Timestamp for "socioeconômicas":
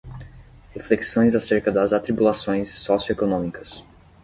2.71-3.83